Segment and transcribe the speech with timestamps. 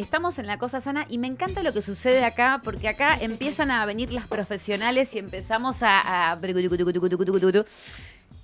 [0.00, 3.70] estamos en la cosa sana y me encanta lo que sucede acá, porque acá empiezan
[3.70, 6.32] a venir las profesionales y empezamos a...
[6.32, 6.36] a...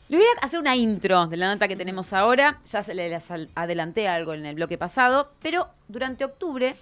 [0.08, 2.60] Le voy a hacer una intro de la nota que tenemos ahora.
[2.64, 3.24] Ya se les
[3.54, 6.76] adelanté algo en el bloque pasado, pero durante octubre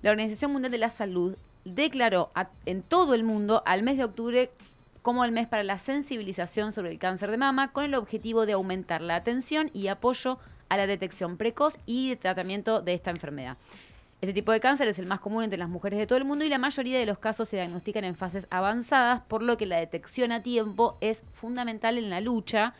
[0.00, 2.30] la Organización Mundial de la Salud declaró
[2.64, 4.50] en todo el mundo al mes de octubre
[5.02, 8.52] como el mes para la sensibilización sobre el cáncer de mama, con el objetivo de
[8.52, 13.56] aumentar la atención y apoyo a la detección precoz y tratamiento de esta enfermedad.
[14.22, 16.44] Este tipo de cáncer es el más común entre las mujeres de todo el mundo
[16.44, 19.78] y la mayoría de los casos se diagnostican en fases avanzadas, por lo que la
[19.78, 22.72] detección a tiempo es fundamental en la lucha.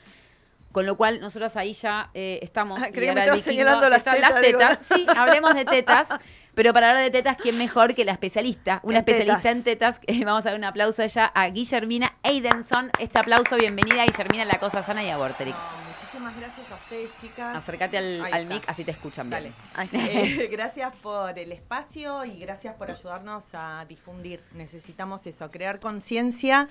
[0.73, 2.81] Con lo cual, nosotros ahí ya eh, estamos.
[2.83, 4.79] Ah, y creí que me vikingo- señalando las tetas.
[4.87, 6.09] Sí, hablemos de tetas.
[6.55, 8.81] Pero para hablar de tetas, ¿quién mejor que la especialista?
[8.83, 9.57] Una En especialista tetas.
[9.57, 10.01] en tetas.
[10.07, 12.91] Eh, Vamos a dar un aplauso a ella, a Guillermina Eidenson.
[12.99, 15.57] Este aplauso, bienvenida, Guillermina, a La Cosa Sana y Aborterix.
[15.57, 17.57] No, muchísimas gracias a ustedes, chicas.
[17.57, 19.55] Acércate al, mic, así te escuchan bien.
[19.75, 19.89] Dale.
[19.93, 24.43] Eh, gracias por el espacio y gracias por ayudarnos a difundir.
[24.53, 26.69] Necesitamos eso, crear conciencia.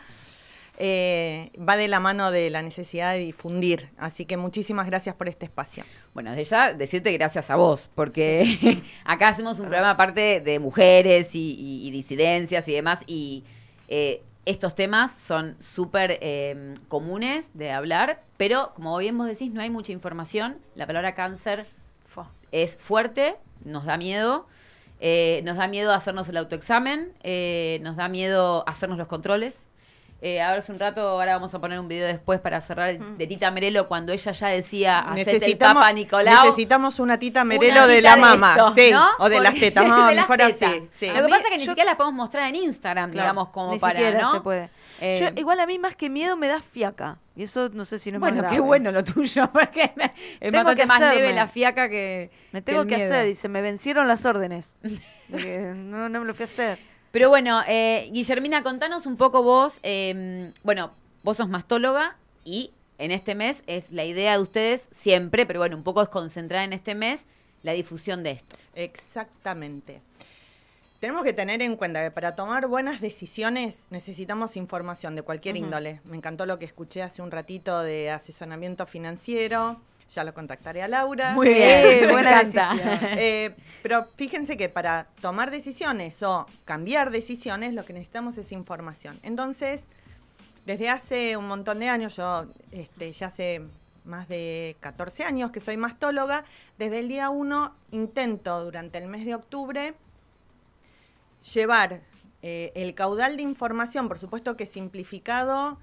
[0.78, 3.90] Eh, va de la mano de la necesidad de difundir.
[3.98, 5.84] Así que muchísimas gracias por este espacio.
[6.14, 11.36] Bueno, desde ya decirte gracias a vos, porque acá hacemos un programa aparte de mujeres
[11.36, 13.44] y, y- y disidencias y demás, y
[13.88, 19.62] eh, estos temas son súper eh, comunes de hablar, pero como bien vos decís, no
[19.62, 20.58] hay mucha información.
[20.76, 21.68] La palabra cáncer
[22.52, 24.48] es fuerte, nos da miedo.
[25.00, 29.66] eh, nos da miedo hacernos el autoexamen, eh, nos da miedo hacernos los controles.
[30.24, 33.26] Eh, ahora hace un rato, ahora vamos a poner un video después para cerrar de
[33.28, 36.46] Tita Merelo cuando ella ya decía hacete el Papa Nicolau.
[36.46, 38.52] necesitamos una tita Merelo Una de tita la de mama.
[38.52, 39.08] esto, sí, ¿no?
[39.18, 39.84] o de las tetas.
[39.88, 40.62] No, de las mejor tetas.
[40.62, 40.88] así.
[40.92, 41.08] sí.
[41.08, 43.50] Lo que pasa es que ni yo- siquiera las podemos mostrar en Instagram, Claro, digamos,
[43.50, 44.32] como Ni para, siquiera ¿no?
[44.34, 44.70] se puede.
[45.00, 47.18] Eh, Yo, igual a mí más que miedo me da fiaca.
[47.36, 50.52] Y eso no sé si no es bueno, qué bueno lo tuyo, porque me- es
[50.52, 51.34] Tengo que más leve hacerme.
[51.34, 53.12] la fiaca que Me tengo que, miedo.
[53.12, 54.74] hacer y se me vencieron las órdenes.
[54.84, 55.00] De
[55.38, 56.91] que no, no me lo fui a hacer.
[57.12, 60.92] Pero bueno, eh, Guillermina, contanos un poco vos, eh, bueno,
[61.24, 65.76] vos sos mastóloga y en este mes es la idea de ustedes siempre, pero bueno,
[65.76, 67.26] un poco es concentrar en este mes
[67.64, 68.56] la difusión de esto.
[68.76, 70.02] Exactamente.
[71.02, 76.00] Tenemos que tener en cuenta que para tomar buenas decisiones necesitamos información de cualquier índole.
[76.06, 79.82] Me encantó lo que escuché hace un ratito de asesoramiento financiero.
[80.12, 81.34] Ya lo contactaré a Laura.
[81.34, 82.80] Muy Sí, bien, buena decisión.
[83.18, 89.20] Eh, pero fíjense que para tomar decisiones o cambiar decisiones, lo que necesitamos es información.
[89.24, 89.88] Entonces,
[90.66, 93.62] desde hace un montón de años, yo este, ya hace
[94.04, 96.44] más de 14 años que soy mastóloga,
[96.78, 99.94] desde el día 1 intento durante el mes de octubre
[101.54, 102.02] llevar
[102.42, 105.78] eh, el caudal de información, por supuesto que simplificado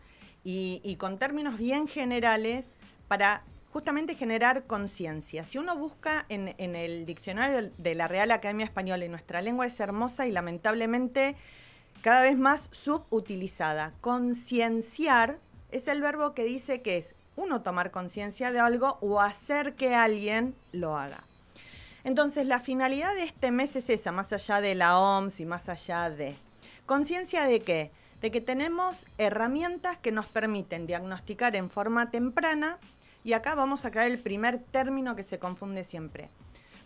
[0.45, 2.67] y, y con términos bien generales,
[3.07, 3.43] para
[3.73, 5.45] justamente generar conciencia.
[5.45, 9.79] Si uno busca en, el diccionario de la Real Academia Española, y nuestra lengua es
[9.81, 11.37] hermosa y lamentablemente
[12.03, 13.93] cada vez más subutilizada.
[14.01, 15.39] Concienciar
[15.71, 19.95] es el verbo que dice que es uno tomar conciencia de algo o hacer que
[19.95, 21.23] alguien lo haga.
[22.05, 25.69] Entonces, la finalidad de este mes es esa, más allá de la OMS y más
[25.69, 26.37] allá de...
[26.87, 27.91] ¿Conciencia de qué?
[28.23, 32.79] De que tenemos herramientas que nos permiten diagnosticar en forma temprana
[33.25, 36.29] y acá vamos a crear el primer término que se confunde siempre.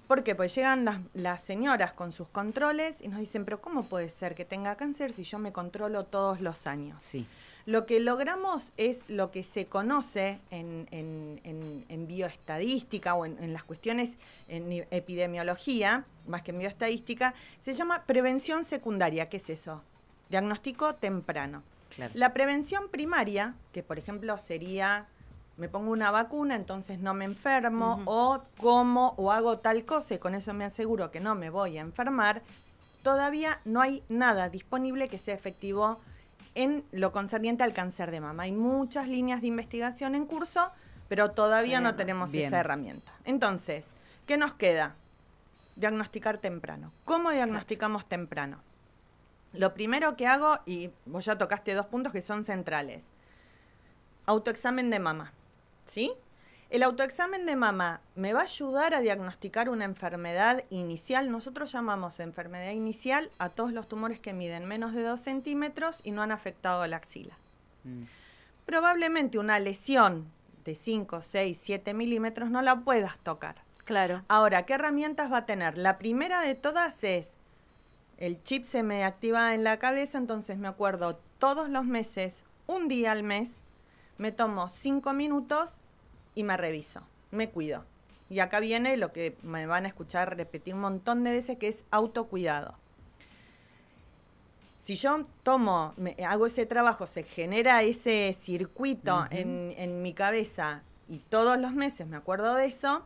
[0.09, 0.35] ¿Por qué?
[0.35, 4.35] Pues llegan las, las señoras con sus controles y nos dicen, pero ¿cómo puede ser
[4.35, 7.03] que tenga cáncer si yo me controlo todos los años?
[7.03, 7.27] Sí.
[7.65, 13.53] Lo que logramos es lo que se conoce en, en- en- en bioestadística o en,
[13.53, 14.17] las cuestiones
[14.49, 19.29] en epidemiología, más que en bioestadística, se llama prevención secundaria.
[19.29, 19.83] ¿Qué es eso?
[20.29, 21.63] Diagnóstico temprano.
[21.95, 22.13] Claro.
[22.17, 25.07] La prevención primaria, que por ejemplo sería,
[25.57, 30.19] me pongo una vacuna, entonces no me enfermo, o como o hago tal cosa y
[30.19, 32.43] con eso me aseguro que no me voy a enfermar,
[33.03, 36.01] todavía no hay nada disponible que sea efectivo
[36.55, 38.45] en lo concerniente al cáncer de mama.
[38.45, 40.71] Hay muchas líneas de investigación en curso,
[41.09, 42.49] pero todavía no tenemos bien.
[42.49, 43.13] esa herramienta.
[43.25, 43.91] Entonces,
[44.27, 44.95] ¿qué nos queda?
[45.77, 46.93] Diagnosticar temprano.
[47.05, 48.59] ¿Cómo diagnosticamos temprano?
[49.53, 53.09] Lo primero que hago, y vos ya tocaste dos puntos que son centrales.
[54.27, 55.33] Autoexamen de mama.
[55.85, 56.13] ¿Sí?
[56.71, 61.31] El autoexamen de mama me va a ayudar a diagnosticar una enfermedad inicial.
[61.31, 66.13] Nosotros llamamos enfermedad inicial a todos los tumores que miden menos de 2 centímetros y
[66.13, 67.37] no han afectado la axila.
[67.85, 68.05] Mm.
[68.65, 70.33] Probablemente una lesión
[70.65, 73.57] de 5, 6, 7 milímetros no la puedas tocar.
[73.85, 74.23] Claro.
[74.29, 75.77] Ahora, ¿qué herramientas va a tener?
[75.77, 77.37] La primera de todas es,
[78.17, 82.89] el chip se me activa en la cabeza, entonces me acuerdo todos los meses, un
[82.89, 83.59] día al mes,
[84.23, 85.79] me tomo cinco minutos
[86.37, 87.01] y me reviso,
[87.33, 87.85] me cuido.
[88.31, 91.67] Y acá viene lo que me van a escuchar repetir un montón de veces, que
[91.67, 92.77] es autocuidado.
[94.79, 100.83] Si yo tomo, me- hago ese trabajo, se genera ese circuito en, en mi cabeza
[101.09, 103.05] y todos los meses me acuerdo de eso,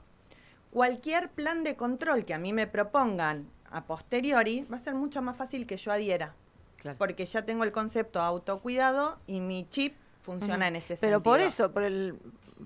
[0.70, 5.22] cualquier plan de control que a mí me propongan a posteriori va a ser mucho
[5.22, 6.34] más fácil que yo adhiera.
[6.76, 6.98] Claro.
[6.98, 9.94] Porque ya tengo el concepto autocuidado y mi chip
[10.26, 11.22] funciona en ese Pero sentido.
[11.22, 12.16] por eso, por el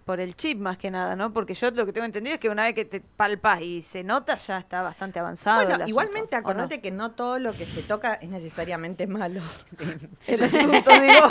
[0.04, 1.32] por el chip más que nada, ¿no?
[1.32, 4.02] Porque yo lo que tengo entendido es que una vez que te palpas y se
[4.04, 5.56] nota, ya está bastante avanzado.
[5.58, 6.48] Bueno, asunto, igualmente ¿o no?
[6.48, 9.40] acordate que no todo lo que se toca es necesariamente malo.
[10.26, 11.28] El asunto, digo,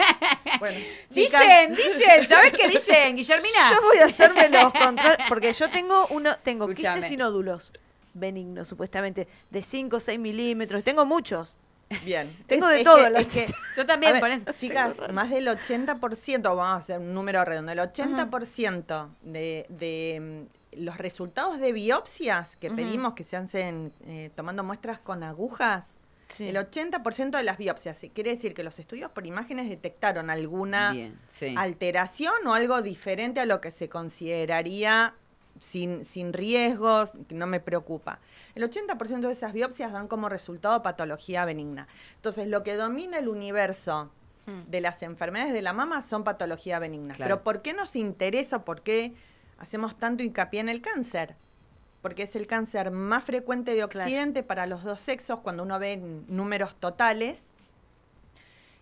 [0.59, 0.77] Bueno,
[1.09, 3.69] Dicen, dicen, ¿sabes qué dicen, Guillermina?
[3.71, 6.95] yo voy a hacerme los controles, porque yo tengo uno, tengo Escúchame.
[6.99, 7.71] quistes y nódulos
[8.13, 11.57] benignos, supuestamente, de 5 o 6 milímetros, tengo muchos.
[12.03, 12.35] Bien.
[12.47, 13.47] Tengo de es todo, que- las- es que
[13.77, 14.45] Yo también, por ver, eso.
[14.57, 20.81] chicas, más del 80%, vamos a hacer un número redondo, el 80% de, de, mm,
[20.83, 25.95] los resultados de biopsias que pedimos que se hacen eh, tomando muestras con agujas,
[26.29, 26.47] Sí.
[26.47, 31.19] el 80% de las biopsias, quiere decir que los estudios por imágenes detectaron alguna Bien,
[31.25, 31.55] sí.
[31.57, 35.15] alteración o algo diferente a lo que se consideraría
[35.59, 38.19] sin, sin riesgos, no me preocupa.
[38.55, 41.87] El 80% de esas biopsias dan como resultado patología benigna.
[42.15, 44.09] Entonces, lo que domina el universo
[44.45, 44.71] Mm.
[44.71, 47.13] de las enfermedades de la mama son patología benigna.
[47.13, 47.35] Claro.
[47.35, 48.63] Pero ¿por qué nos interesa?
[48.65, 49.13] ¿Por qué
[49.59, 51.35] hacemos tanto hincapié en el cáncer?
[52.01, 54.07] Porque es el cáncer más frecuente de Claro.
[54.07, 57.45] Occidente para los dos sexos cuando uno ve números totales.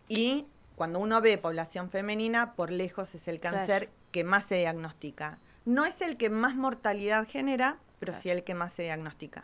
[0.07, 0.45] Y
[0.75, 3.57] cuando uno ve población femenina, por lejos es el Claro.
[3.57, 5.39] cáncer que más se diagnostica.
[5.67, 8.21] No es el que más mortalidad genera, pero Claro.
[8.23, 9.43] sí el que más se diagnostica.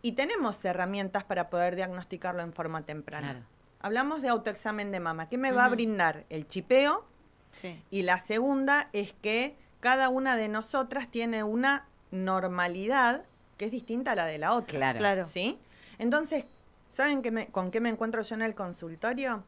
[0.00, 3.32] Y tenemos herramientas para poder diagnosticarlo en forma temprana.
[3.32, 3.46] Claro.
[3.80, 5.28] Hablamos de autoexamen de mama.
[5.28, 6.24] ¿Qué me va a brindar?
[6.30, 7.04] El chipeo.
[7.50, 7.82] Sí.
[7.90, 13.24] Y la segunda es que cada una de nosotras tiene una normalidad
[13.56, 14.78] que es distinta a la de la otra.
[14.78, 14.98] Claro.
[15.00, 15.26] Claro.
[15.26, 15.58] ¿Sí?
[15.98, 16.44] Entonces,
[16.90, 19.42] ¿saben qué me- con qué me encuentro yo en el consultorio?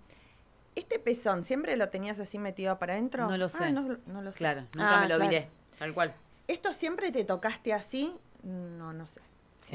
[0.75, 3.29] Este pezón, ¿siempre lo tenías así metido para adentro?
[3.29, 3.73] No lo Ah, sé.
[3.73, 4.39] no, no lo sé.
[4.39, 5.31] Claro, nunca Ah, me lo claro.
[5.31, 5.49] miré.
[5.79, 6.15] Tal cual.
[6.47, 8.15] ¿Esto siempre te tocaste así?
[8.43, 9.21] No, no sé.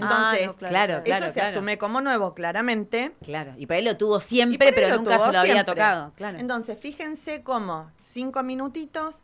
[0.01, 1.49] Ah, Entonces, no, claro, eso claro, se claro.
[1.49, 3.13] asume como nuevo, claramente.
[3.23, 3.53] Claro.
[3.57, 6.11] Y para él lo tuvo siempre, pero nunca se lo había tocado.
[6.15, 6.39] Claro.
[6.39, 9.23] Entonces, fíjense cómo cinco minutitos,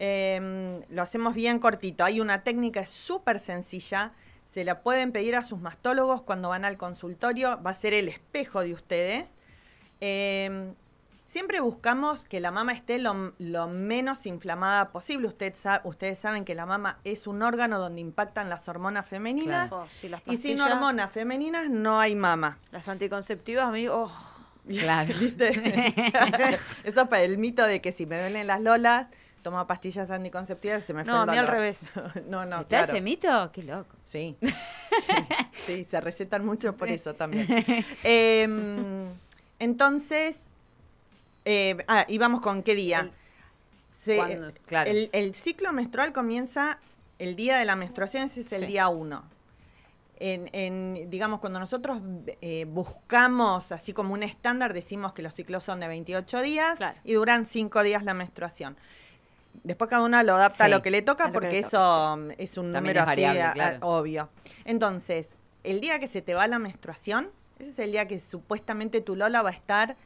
[0.00, 2.02] eh, lo hacemos bien cortito.
[2.04, 4.12] Hay una técnica súper sencilla,
[4.46, 8.08] se la pueden pedir a sus mastólogos cuando van al consultorio, va a ser el
[8.08, 9.36] espejo de ustedes.
[10.00, 10.72] Eh,
[11.24, 15.28] siempre buscamos que la mama esté lo, lo menos inflamada posible.
[15.28, 19.68] Usted sa- ustedes saben que la mama es un órgano donde impactan las hormonas femeninas.
[19.68, 19.84] Claro.
[19.84, 22.58] Oh, sí, las Y sin hormonas femeninas no hay mama.
[22.70, 24.10] Las anticonceptivas, a mí, oh,
[24.68, 25.12] Claro.
[25.20, 25.48] ¿Viste?
[26.84, 29.08] Eso es para el mito de que si me duelen las lolas,
[29.42, 31.90] tomo pastillas anticonceptivas y se me fue No, el a mí al revés.
[32.28, 32.92] no, no, ¿Está claro.
[32.92, 33.50] ese mito?
[33.52, 33.96] Qué loco.
[34.04, 34.36] Sí.
[35.66, 37.48] sí, se recetan mucho por eso también.
[38.04, 39.06] Em,
[39.58, 40.44] entonces,
[41.44, 43.00] eh, ah, íbamos con qué día.
[43.00, 43.12] El-
[43.90, 44.90] Se- Cuando- claro.
[44.90, 46.78] el, el ciclo menstrual comienza
[47.18, 48.66] el día de la menstruación, ese es el Sí.
[48.66, 49.24] día uno.
[50.18, 51.98] En, en, digamos, cuando nosotros
[52.40, 56.98] eh, buscamos así como un estándar, decimos que los ciclos son de 28 días Claro.
[57.04, 58.76] y duran 5 días la menstruación.
[59.64, 61.70] Después cada una lo adapta a lo que le toca porque le eso
[62.16, 63.78] toca, es un También número es así variable, claro.
[63.82, 64.28] obvio.
[64.64, 65.30] Entonces,
[65.64, 69.16] el día que se te va la menstruación, ese es el día que supuestamente tu
[69.16, 69.96] Lola va a estar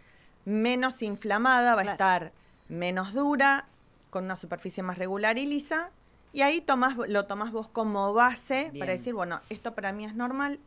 [0.47, 2.33] menos inflamada, va a estar
[2.69, 3.67] menos dura,
[4.09, 5.91] con una superficie más regular y lisa.
[6.33, 8.79] Y ahí tomás, lo tomás vos como base Bien.
[8.81, 10.59] para decir, bueno, esto para mí es normal,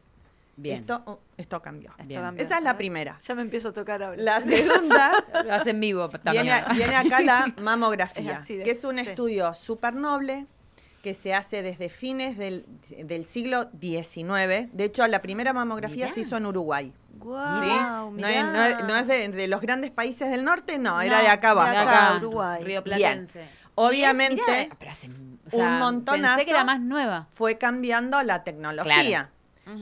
[0.58, 0.80] Bien.
[0.80, 1.90] esto, oh, esto cambió.
[1.92, 2.22] esto Bien.
[2.22, 2.44] cambió.
[2.44, 3.18] Esa es la primera.
[3.22, 4.22] Ya me empiezo a tocar ahora.
[4.22, 6.44] La segunda Lo hace en vivo también.
[6.46, 9.10] viene, viene acá la mamografía, Es así de- que es un sí.
[9.10, 10.48] estudio súper noble
[11.02, 12.66] que se hace desde fines del,
[13.04, 14.70] del siglo XIX.
[14.74, 16.14] De hecho, la primera mamografía Mirá.
[16.14, 16.94] se hizo en Uruguay.
[17.14, 18.22] Guau, ¿sí?
[18.22, 21.22] no, es, no es- no es de, de los grandes países del norte, no, era
[21.22, 21.72] de acá de abajo.
[21.72, 22.18] De acá.
[22.18, 22.64] Uruguay.
[22.64, 23.46] Río Platense.
[23.76, 25.10] Obviamente, mirá, pero hace-
[25.48, 26.36] o sea, un montonazo.
[26.36, 27.28] Pensé que era más nueva.
[27.32, 29.32] fue cambiando la tecnología.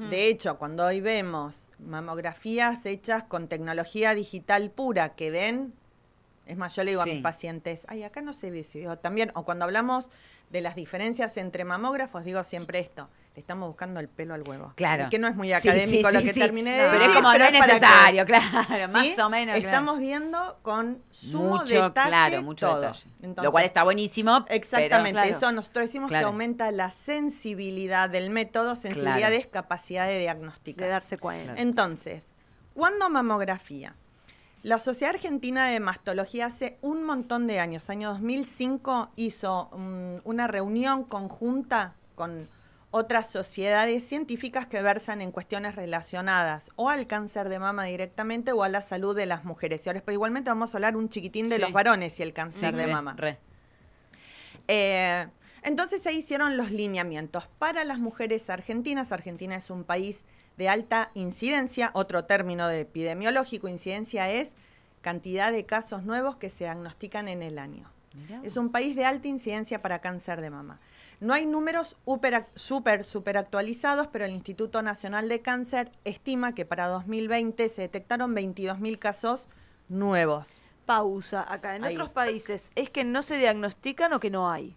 [0.09, 5.73] De hecho, cuando hoy vemos mamografías hechas con tecnología digital pura que ven,
[6.47, 7.11] es más, yo le digo Sí.
[7.11, 8.65] a mis pacientes, ay, acá no se ve,
[9.01, 10.09] también, o cuando hablamos
[10.49, 14.71] de las diferencias entre mamógrafos, digo siempre esto, le estamos buscando el pelo al huevo.
[14.77, 15.09] Claro.
[15.09, 16.39] Que no es muy académico sí, lo sí, que sí.
[16.39, 18.91] terminé de No, pero decir, es como no es que- necesario, claro, ¿sí?
[18.93, 19.55] más o menos.
[19.55, 19.57] claro.
[19.69, 22.79] Estamos viendo con sumo mucho, detalle claro, mucho todo.
[22.81, 23.03] detalle.
[23.21, 24.45] Entonces, Lo cual está buenísimo.
[24.45, 25.29] pero- Exactamente, claro.
[25.29, 26.21] eso nosotros decimos Claro.
[26.21, 29.35] que aumenta la sensibilidad del método, sensibilidad Claro.
[29.35, 30.85] es capacidad de diagnosticar.
[30.85, 31.43] de darse cuenta.
[31.43, 31.59] Claro.
[31.61, 32.31] Entonces,
[32.73, 33.95] ¿cuándo mamografía?
[34.67, 40.45] La Sociedad Argentina de Mastología hace un montón de años, año 2005, hizo mm, una
[40.47, 42.49] reunión conjunta con
[42.91, 48.61] otras sociedades científicas que versan en cuestiones relacionadas o al cáncer de mama directamente o
[48.61, 49.85] a la salud de las mujeres.
[49.85, 51.61] Y ahora después igualmente vamos a hablar un chiquitín de Sí.
[51.61, 53.13] los varones y el Sí, cáncer de re, mama.
[53.17, 53.37] re.
[54.67, 55.27] Eh,
[55.63, 59.13] entonces se hicieron los lineamientos para las mujeres argentinas.
[59.13, 60.25] Argentina es un país
[60.57, 61.91] de alta incidencia.
[61.93, 64.55] Otro término de epidemiológico, incidencia es
[65.01, 67.89] cantidad de casos nuevos que se diagnostican en el año.
[68.13, 70.79] Mirá Es un país de alta incidencia para cáncer de mama.
[71.19, 76.65] No hay números super, super, super actualizados, pero el Instituto Nacional de Cáncer estima que
[76.65, 79.47] para 2020 se detectaron 22.000 casos
[79.89, 80.59] nuevos.
[80.85, 81.45] Pausa.
[81.51, 81.93] Acá, en Ahí.
[81.93, 84.75] otros países, ¿es que no se diagnostican o que no hay?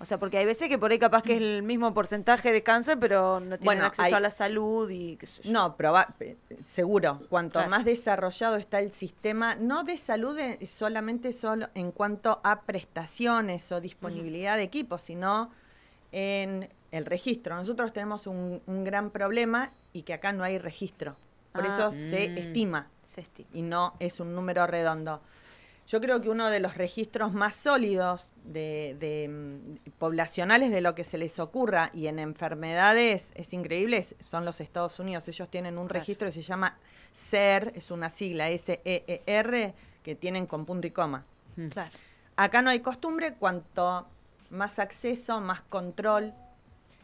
[0.00, 2.62] O sea, porque hay veces que por ahí capaz que es el mismo porcentaje de
[2.62, 5.52] cáncer, pero no tienen Bueno, acceso hay- a la salud y qué sé yo.
[5.52, 7.20] No, proba- eh, seguro.
[7.28, 7.70] Cuanto Claro.
[7.70, 13.72] más desarrollado está el sistema, no de salud eh, solamente solo en cuanto a prestaciones
[13.72, 15.50] o disponibilidad de equipos, sino
[16.12, 17.56] en el registro.
[17.56, 21.16] Nosotros tenemos un, un gran problema y que acá no hay registro.
[21.52, 21.68] Por Ah.
[21.68, 22.38] eso se Mm.
[22.38, 23.48] estima Se estima.
[23.52, 25.20] y no es un número redondo.
[25.88, 30.94] Yo creo que uno de los registros más sólidos de, de, mm, poblacionales de lo
[30.94, 35.26] que se les ocurra y en enfermedades es increíble es- son los Estados Unidos.
[35.28, 36.00] Ellos tienen un Claro.
[36.00, 36.76] registro que se llama
[37.12, 41.24] SER, es una sigla S-E-E-R, que tienen con punto y coma.
[41.56, 41.68] Mm.
[41.68, 41.90] Claro.
[42.36, 44.06] Acá no hay costumbre, cuanto
[44.50, 46.34] más acceso, más control.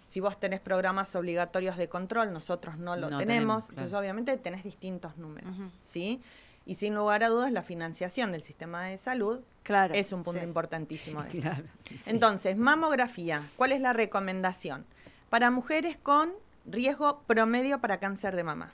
[0.04, 4.36] Si vos tenés programas obligatorios de control, nosotros no lo No tenemos, tenemos, entonces obviamente
[4.36, 5.50] tenés distintos números.
[5.82, 6.20] ¿sí?
[6.66, 9.94] Y sin lugar a dudas, la financiación del sistema de salud Claro.
[9.94, 10.46] es un punto sí.
[10.46, 11.22] importantísimo.
[11.22, 11.40] de.
[11.40, 11.64] Claro.
[11.88, 11.98] sí.
[12.06, 14.84] Entonces, mamografía, ¿cuál es la recomendación?
[15.30, 16.32] Para mujeres con
[16.66, 18.72] riesgo promedio para cáncer de mama.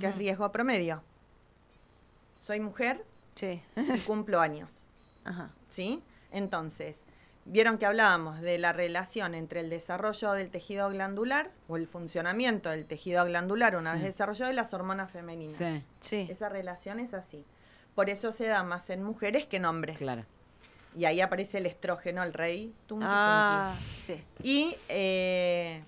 [0.00, 1.02] ¿Qué es riesgo promedio?
[2.40, 3.62] Soy mujer Sí.
[3.76, 4.70] y cumplo años.
[5.24, 5.50] Ajá.
[5.68, 6.02] ¿sí?
[6.30, 7.00] Entonces,
[7.44, 12.70] vieron que hablábamos de la relación entre el desarrollo del tejido glandular o el funcionamiento
[12.70, 13.98] del tejido glandular una Sí.
[13.98, 15.54] vez desarrollado y las hormonas femeninas.
[15.56, 16.26] Sí, Sí.
[16.30, 17.44] Esa relación es así.
[17.94, 19.98] Por eso se da más en mujeres que en hombres.
[19.98, 20.24] claro.
[20.94, 22.74] Y ahí aparece el estrógeno, el rey.
[22.86, 24.22] tunqui, Ah, sí.
[24.34, 24.48] tunqui.
[24.50, 25.82] Y eh,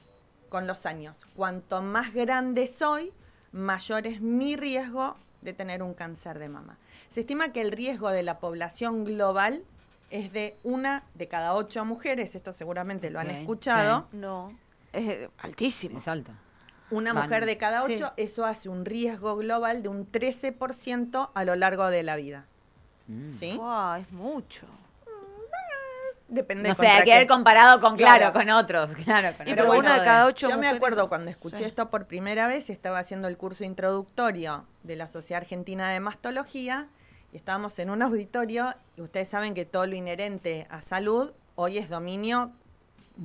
[0.49, 3.13] con los años, cuanto más grande soy,
[3.53, 6.79] mayor es mi riesgo de tener un cáncer de mama.
[7.11, 9.63] Se estima que el riesgo de la población global
[10.11, 14.57] es de una de cada ocho mujeres, esto seguramente lo han escuchado, No.
[14.93, 15.99] Es altísimo.
[15.99, 16.31] Es alto.
[16.91, 17.25] una Van.
[17.25, 17.95] mujer de cada Sí.
[17.95, 22.45] ocho, eso hace un riesgo global de un 13% a lo largo de la vida.
[23.09, 23.35] Mm.
[23.41, 23.57] ¿Sí?
[23.57, 24.67] Guau, es mucho.
[26.29, 28.33] Depende No sé, hay que ver comparado con, claro, Claro.
[28.33, 29.37] con otros, claro.
[29.37, 31.65] Con Y el pero bueno una de cada ocho Yo me acuerdo cuando escuché Sí.
[31.65, 36.89] esto por primera vez, estaba haciendo el curso introductorio de la Sociedad Argentina de Mastología
[37.35, 41.79] y estábamos en un auditorio y ustedes saben que todo lo inherente a salud hoy
[41.79, 42.53] es dominio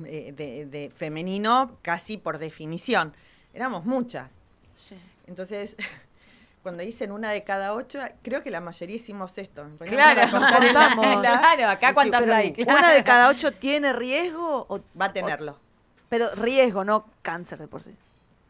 [0.04, 3.14] eh, de, de femenino casi por definición.
[3.54, 4.40] Éramos muchas.
[4.76, 4.96] Sí.
[5.28, 5.76] Entonces,
[6.64, 9.64] cuando dicen una de cada ocho, creo que la mayoría hicimos esto.
[9.78, 10.22] Claro.
[11.20, 12.52] Claro, acá cuántas hay.
[12.52, 12.78] Claro.
[12.80, 14.66] ¿Una de cada ocho tiene riesgo?
[14.68, 15.56] O, Va a tenerlo.
[16.08, 17.94] pero riesgo, no cáncer de por sí.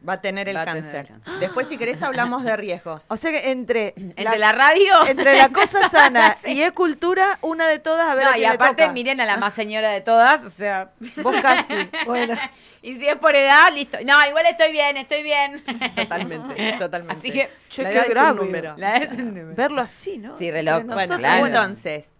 [0.07, 0.99] Va a tener el Va a tener cáncer.
[1.01, 1.33] el cáncer.
[1.39, 3.03] Después, si querés, hablamos de riesgos.
[3.07, 5.05] O sea que entre, Entre la radio.
[5.07, 6.53] entre la cosa sana Sí.
[6.53, 8.93] y es cultura, una de todas, a ver No, a y le aparte toca.
[8.93, 10.91] miren a la más señora de todas, o sea.
[11.21, 11.75] Vos casi.
[12.07, 12.35] Bueno.
[12.83, 13.99] Y si es por edad, listo.
[14.03, 15.63] No, igual estoy bien, estoy bien.
[15.95, 17.15] Totalmente, totalmente.
[17.19, 18.73] Así que, Che, La qué edad es un número.
[18.77, 19.55] La es un número.
[19.55, 20.35] Verlo así, ¿no?
[20.35, 20.93] Sí, re Entre loco.
[20.95, 21.45] Bueno, claro.
[21.45, 22.11] entonces,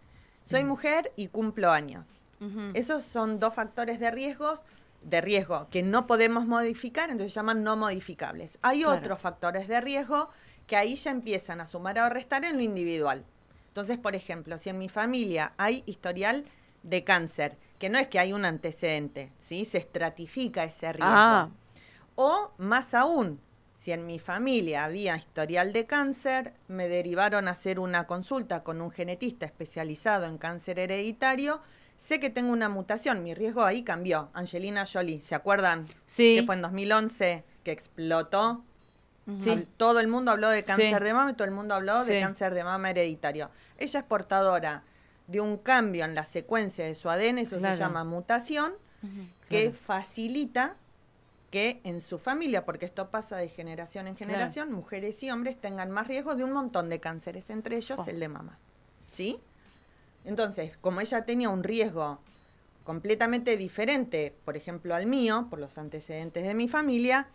[0.44, 2.08] soy mujer y cumplo años.
[2.76, 4.64] Esos son dos factores de riesgos
[5.02, 8.60] de riesgo que no podemos modificar, entonces se llaman no modificables.
[8.62, 8.98] Hay Claro.
[8.98, 10.30] otros factores de riesgo
[10.68, 13.26] que ahí ya empiezan a sumar o a restar en lo individual.
[13.68, 16.46] Entonces, por ejemplo, si en mi familia hay historial
[16.84, 19.66] de cáncer, que no es que hay un antecedente, ¿sí?
[19.66, 21.14] Se estratifica ese riesgo.
[21.14, 21.50] Ah.
[22.16, 23.40] O más aún,
[23.74, 28.82] si en mi familia había historial de cáncer, me derivaron a hacer una consulta con
[28.82, 31.62] un genetista especializado en cáncer hereditario,
[32.02, 34.30] sé que tengo una mutación, mi riesgo ahí cambió.
[34.34, 35.86] Angelina Jolie, ¿se acuerdan?
[36.08, 36.36] Sí.
[36.40, 38.64] Que fue en 2011 que explotó.
[39.38, 39.68] Sí.
[39.78, 41.04] Todo el mundo habló de cáncer Sí.
[41.06, 43.52] de mama y todo el mundo habló de cáncer de mama hereditario.
[43.78, 44.84] Ella es portadora
[45.28, 47.76] de un cambio en la secuencia de su ADN, eso Claro.
[47.76, 48.74] se llama mutación,
[49.48, 49.78] que Claro.
[49.86, 50.76] facilita
[51.52, 54.32] que en su familia, porque esto pasa de generación en Claro.
[54.32, 58.10] generación, mujeres y hombres tengan más riesgo de un montón de cánceres, entre ellos Oh.
[58.10, 58.58] el de mama.
[59.12, 59.40] ¿Sí?
[60.26, 62.20] Entonces, como ella tenía un riesgo
[62.84, 67.28] completamente diferente, por ejemplo, al mío, por los antecedentes de mi familia,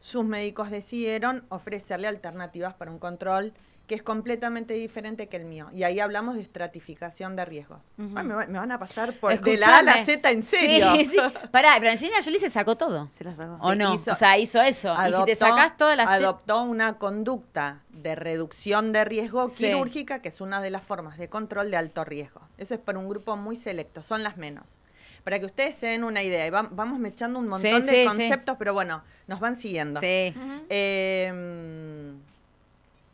[0.00, 3.52] sus médicos decidieron ofrecerle alternativas para un control
[3.90, 5.68] que es completamente diferente que el mío.
[5.74, 7.80] Y ahí hablamos de estratificación de riesgo.
[7.98, 10.14] Ay, me, va- me van a pasar por de la A a la Escuchame.
[10.16, 10.92] Z en serio.
[10.94, 11.16] Sí, sí.
[11.50, 13.08] Pará, pero Angelina Jolie se sacó todo.
[13.08, 13.54] Se las sacó.
[13.60, 13.92] ¿O Sí, no?
[13.92, 14.94] hizo- o sea, hizo eso.
[15.08, 16.06] y si te sacás todas las...
[16.08, 19.64] adoptó una conducta de reducción de riesgo Sí.
[19.64, 22.42] quirúrgica, que es una de las formas de control de alto riesgo.
[22.58, 24.76] Eso es para un grupo muy selecto, son las menos.
[25.24, 27.92] Para que ustedes se den una idea, y vam- vamos mechando un montón Sí, de
[27.92, 28.06] sí, sí.
[28.06, 29.98] conceptos, pero bueno, nos van siguiendo.
[30.00, 30.32] Sí.
[30.68, 32.14] Eh,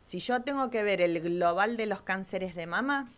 [0.07, 3.11] si yo tengo que ver el global de los cánceres de mama,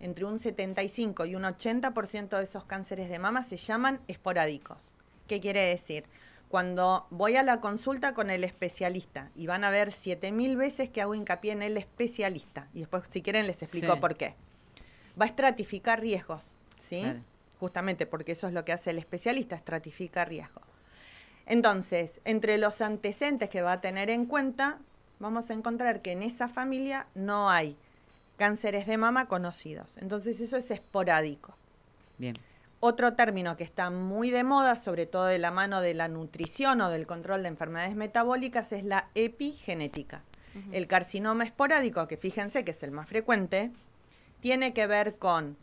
[0.00, 4.90] entre un 75 y un 80% de esos cánceres de mama se llaman esporádicos.
[5.26, 6.04] ¿Qué quiere decir?
[6.48, 11.02] Cuando voy a la consulta con el especialista y van a ver 7000 veces que
[11.02, 14.00] hago hincapié en el especialista y después si quieren les explico Sí.
[14.00, 14.34] por qué.
[15.20, 17.04] Va a estratificar riesgos, ¿sí?
[17.58, 20.62] Justamente porque eso es lo que hace el especialista, estratifica riesgo.
[21.44, 24.78] Entonces, entre los antecedentes que va a tener en cuenta,
[25.20, 27.76] vamos a encontrar que en esa familia no hay
[28.36, 29.92] cánceres de mama conocidos.
[29.98, 31.54] Entonces, eso es esporádico.
[32.18, 32.36] Bien.
[32.80, 36.80] Otro término que está muy de moda, sobre todo de la mano de la nutrición
[36.80, 40.22] o del control de enfermedades metabólicas, es la epigenética.
[40.72, 43.70] El carcinoma esporádico, que fíjense que es el más frecuente,
[44.40, 45.56] tiene que ver con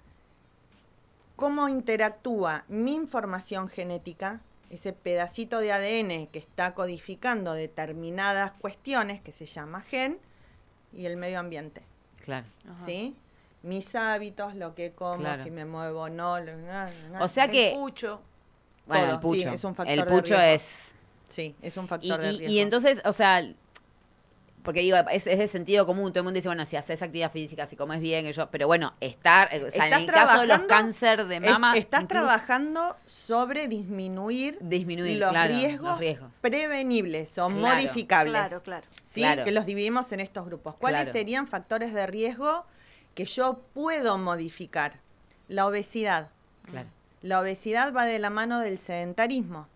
[1.35, 9.31] cómo interactúa mi información genética, ese pedacito de ADN que está codificando determinadas cuestiones, que
[9.31, 10.19] se llama gen,
[10.93, 11.81] y el medio ambiente.
[12.23, 12.45] Claro.
[12.69, 12.85] Ajá.
[12.85, 13.15] ¿Sí?
[13.63, 15.43] Mis hábitos, lo que como, Claro.
[15.43, 16.39] si me muevo o no.
[16.39, 17.71] lo- na, na, O sea El que...
[17.75, 18.21] pucho.
[18.85, 19.49] Bueno, todo, el pucho.
[19.49, 20.41] sí, es un factor el de pucho riesgo.
[20.43, 20.91] es...
[21.27, 22.53] Sí, es un Y, factor de y- riesgo.
[22.53, 23.41] y entonces, o sea,
[24.63, 27.31] porque digo, es, es de sentido común, todo el mundo dice, bueno, si haces actividad
[27.31, 30.47] física, si comes bien, yo, pero bueno, estar, eh, o sea, en el caso de
[30.47, 35.89] los trabajando- cánceres de Es- mama, estás incluso trabajando sobre disminuir, disminuir, los, claro, riesgos
[35.91, 36.31] los riesgos.
[36.41, 37.75] prevenibles o Claro.
[37.75, 38.33] modificables.
[38.33, 38.85] Claro, claro.
[39.05, 39.21] ¿sí?
[39.21, 39.43] Claro.
[39.45, 40.75] Que los dividimos en estos grupos.
[40.75, 41.13] ¿Cuáles Claro.
[41.13, 42.65] serían factores de riesgo
[43.15, 44.99] que yo puedo modificar?
[45.47, 46.29] La obesidad.
[46.69, 46.89] Claro.
[47.21, 49.67] La obesidad va de la mano del sedentarismo,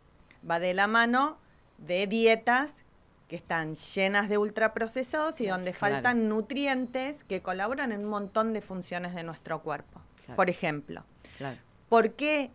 [0.50, 1.38] va de la mano
[1.78, 2.84] de dietas
[3.32, 5.94] que están llenas de ultraprocesados y donde Claro.
[5.96, 10.02] faltan nutrientes que colaboran en un montón de funciones de nuestro cuerpo.
[10.18, 10.36] Claro.
[10.36, 11.06] Por ejemplo,
[11.38, 11.58] Claro.
[11.88, 12.52] ¿por qué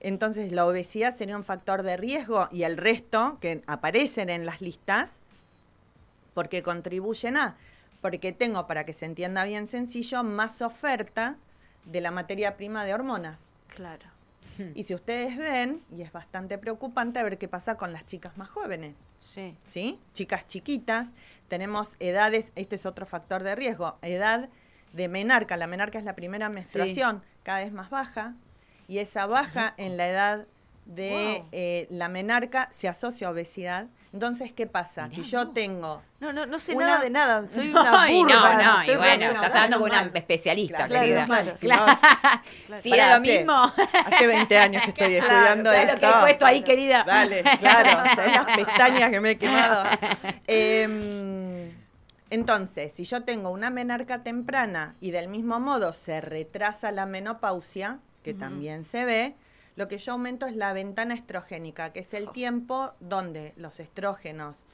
[0.00, 4.60] entonces la obesidad sería un factor de riesgo y el resto que aparecen en las
[4.60, 5.20] listas?
[6.34, 7.56] Porque contribuyen a,
[8.00, 11.36] porque tengo, para que se entienda bien sencillo, más oferta
[11.84, 13.52] de la materia prima de hormonas.
[13.68, 14.06] Claro.
[14.74, 18.48] Y si ustedes ven, y es bastante preocupante ver qué pasa con las chicas más
[18.48, 19.56] jóvenes, Sí.
[19.62, 19.98] ¿sí?
[20.12, 21.12] Chicas chiquitas,
[21.48, 24.48] tenemos edades, este es otro factor de riesgo, edad
[24.92, 28.34] de menarca, la menarca es la primera menstruación, cada vez más baja,
[28.88, 30.46] y esa baja en la edad
[30.86, 31.48] de Wow.
[31.52, 33.86] eh, la menarca se asocia a obesidad.
[34.12, 35.10] Entonces, ¿qué pasa?
[35.10, 37.50] Si yo tengo No, no, no sé Una- nada de nada.
[37.50, 38.52] Soy No, una burra.
[38.54, 39.34] no, no, estoy y bueno, relacionada.
[39.46, 41.24] estás hablando con una especialista, Claro, querida.
[41.26, 41.52] claro.
[41.56, 41.76] Si no,
[42.82, 43.72] Si era lo hace- mismo,
[44.06, 46.00] hace 20 años que estoy estudiando ¿sabes lo esto.
[46.00, 47.04] que he puesto ahí, querida?
[47.04, 49.84] Dale, claro, ¿sabes las pestañas que me he quemado?
[50.46, 51.72] Em,
[52.30, 57.98] entonces, si yo tengo una menarca temprana y del mismo modo se retrasa la menopausia,
[58.22, 59.34] que también se ve,
[59.78, 64.64] lo que yo aumento es la ventana estrogénica, que es el tiempo donde los estrógenos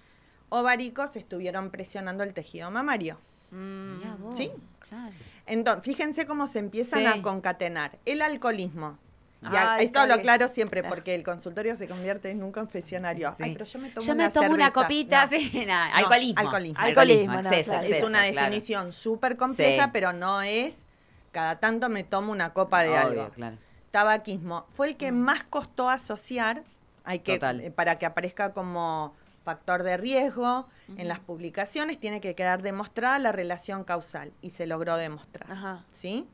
[0.48, 3.18] ováricos estuvieron presionando el tejido mamario.
[3.50, 4.50] Mm, Sí.
[4.88, 5.12] claro.
[5.46, 7.06] Entonces, fíjense cómo se empiezan Sí.
[7.06, 7.98] a concatenar.
[8.06, 8.98] El alcoholismo.
[9.42, 10.20] Y esto lo bien.
[10.20, 10.94] aclaro siempre Claro.
[10.94, 13.30] porque el consultorio se convierte en un confesionario.
[13.36, 13.42] Sí.
[13.42, 15.30] Ay, pero yo me tomo Yo una me tomo una copita, No.
[15.38, 16.40] sí, nada, No, alcoholismo.
[16.40, 16.80] alcoholismo.
[16.80, 17.86] Alcoholismo, no, exceso, claro.
[17.88, 18.34] Es una claro.
[18.48, 19.90] definición súper compleja, Sí.
[19.92, 20.82] pero no es
[21.30, 23.28] cada tanto me tomo una copa de Obvio, algo.
[23.34, 23.58] claro.
[23.94, 24.66] Tabaquismo.
[24.72, 26.64] Fue el que más costó asociar,
[27.04, 27.60] hay que, Total.
[27.60, 33.20] eh, para que aparezca como factor de riesgo en las publicaciones, tiene que quedar demostrada
[33.20, 35.48] la relación causal y se logró demostrar.
[35.48, 35.84] Ajá.
[35.92, 36.26] ¿sí?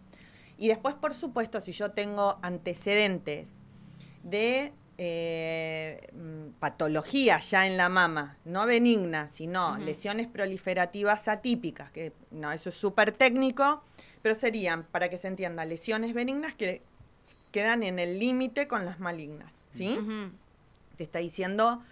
[0.57, 3.59] Y después, por supuesto, si yo tengo antecedentes
[4.23, 12.15] de eh, mm, patología ya en la mama, no benigna, sino lesiones proliferativas atípicas, que
[12.31, 13.85] no, eso es súper técnico,
[14.23, 16.89] pero serían, para que se entienda, lesiones benignas que
[17.51, 19.99] quedan en el límite con las malignas, ¿sí?
[20.97, 21.83] Te está diciendo,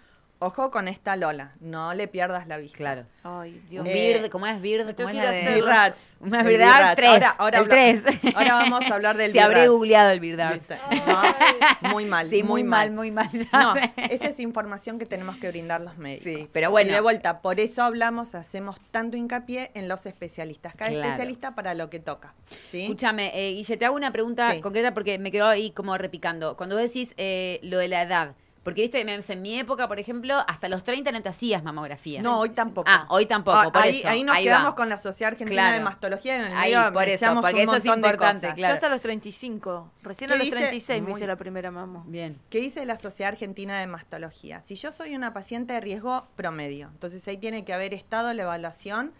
[0.41, 2.77] ojo con esta Lola, no le pierdas la vista.
[2.77, 3.05] Claro.
[3.23, 4.95] Ay, Dios Un Eh, bird, ¿cómo es bird?
[4.95, 5.53] ¿Cómo es la de...?
[5.55, 6.11] Birrats.
[6.21, 6.95] Una El verdad, Birrats.
[6.95, 7.09] tres.
[7.09, 8.35] Ahora, ahora el habla- tres.
[8.35, 9.71] ahora vamos a hablar del Se habré Birrats.
[9.71, 12.29] googleado el Bird No, muy mal.
[12.29, 13.29] Sí, muy mal, muy mal.
[13.51, 13.73] No,
[14.09, 16.23] esa es información que tenemos que brindar los médicos.
[16.23, 16.91] Sí, pero bueno.
[16.91, 20.73] Y de vuelta, por eso hablamos, hacemos tanto hincapié en los especialistas.
[20.75, 21.05] Cada Claro.
[21.09, 22.33] especialista para lo que toca.
[22.65, 22.83] ¿sí?
[22.83, 24.61] Escúchame, eh, Guille, te hago una pregunta Sí.
[24.61, 26.55] concreta porque me quedó ahí como repicando.
[26.55, 29.99] Cuando vos decís eh, lo de la edad, Porque, viste, me- en mi época, por
[29.99, 32.21] ejemplo, hasta los 30 no te hacías mamografía.
[32.21, 32.89] No, hoy tampoco.
[32.91, 34.75] Ah, hoy tampoco, Ah, por ahí, eso, ahí nos ahí quedamos va.
[34.75, 35.77] con la Sociedad Argentina Claro.
[35.77, 38.71] de Mastología en el Ahí, medio por eso, porque eso es importante, claro.
[38.71, 39.91] Yo hasta los 35.
[40.03, 40.57] Recién ¿Qué a los dice?
[40.57, 42.03] 36 me Muy- hice la primera mamo.
[42.07, 42.37] Bien.
[42.49, 44.61] ¿Qué dice la Sociedad Argentina de Mastología?
[44.63, 48.43] Si yo soy una paciente de riesgo promedio, entonces ahí tiene que haber estado la
[48.43, 49.13] evaluación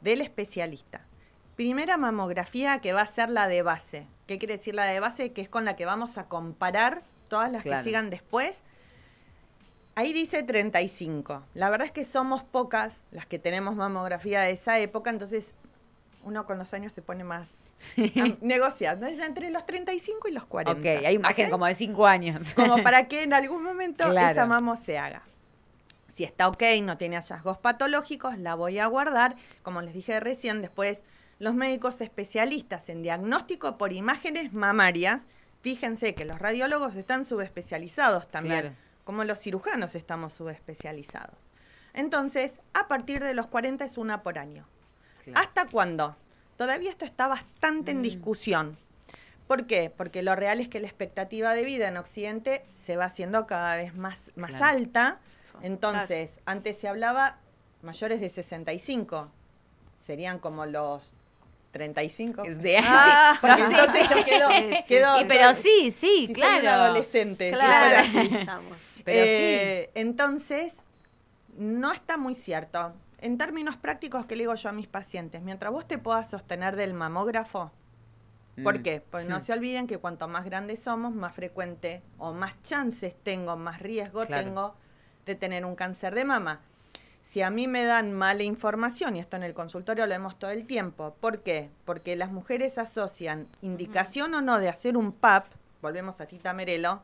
[0.00, 1.02] del especialista.
[1.54, 4.06] Primera mamografía que va a ser la de base.
[4.26, 5.32] ¿Qué quiere decir la de base?
[5.32, 7.78] Que es con la que vamos a comparar todas las Claro.
[7.82, 8.62] que sigan después.
[9.96, 11.42] Ahí dice 35.
[11.54, 15.52] La verdad es que somos pocas las que tenemos mamografía de esa época, entonces
[16.22, 17.54] uno con los años se pone más
[17.98, 18.98] a negociar.
[18.98, 19.06] ¿no?
[19.06, 20.78] Es entre los 35 y los 40.
[20.80, 22.52] Ok, hay un margen como de 5 años.
[22.54, 24.30] como para que en algún momento Claro.
[24.30, 25.22] esa mamo se haga.
[26.12, 29.36] Si está ok, no tiene hallazgos patológicos, la voy a guardar.
[29.62, 31.02] Como les dije recién, después
[31.38, 35.26] los médicos especialistas en diagnóstico por imágenes mamarias,
[35.62, 38.76] fíjense que los radiólogos están subespecializados también, Claro.
[39.06, 41.38] Como los cirujanos estamos subespecializados.
[41.94, 44.66] Entonces, a partir de los 40 es una por año.
[45.24, 45.40] Claro.
[45.40, 46.16] ¿Hasta cuándo?
[46.56, 48.02] Todavía esto está bastante en Mm.
[48.02, 48.76] discusión.
[49.46, 49.90] ¿Por qué?
[49.96, 53.76] Porque lo real es que la expectativa de vida en Occidente se va haciendo cada
[53.76, 54.66] vez más, más Claro.
[54.78, 55.20] alta.
[55.62, 57.38] Entonces, antes se hablaba
[57.82, 59.30] mayores de 65.
[59.98, 61.14] Serían como los
[61.70, 62.42] 35.
[62.42, 64.84] De- Ah, Porque sí, entonces sí, yo quedo, sí, sí.
[64.88, 66.60] quedo- Sí, pero soy- sí, sí, si soy claro.
[66.62, 67.50] un adolescente.
[67.50, 67.84] si Claro.
[67.84, 68.34] fuera así.
[68.36, 68.76] Estamos.
[69.06, 70.78] Pero Eh, Entonces,
[71.56, 72.92] no está muy cierto.
[73.18, 75.40] En términos prácticos, ¿qué le digo yo a mis pacientes?
[75.42, 77.70] Mientras vos te puedas sostener del mamógrafo,
[78.62, 78.82] ¿por Mm.
[78.82, 79.00] qué?
[79.08, 79.42] Porque no Hmm.
[79.42, 84.26] se olviden que cuanto más grandes somos, más frecuente o más chances tengo, más riesgo
[84.26, 84.44] Claro.
[84.44, 84.74] tengo
[85.24, 86.60] de tener un cáncer de mama.
[87.22, 90.50] Si a mí me dan mala información, y esto en el consultorio lo vemos todo
[90.50, 91.70] el tiempo, ¿por qué?
[91.84, 95.46] Porque las mujeres asocian indicación o no de hacer un PAP,
[95.80, 97.02] volvemos a Tita Merelo,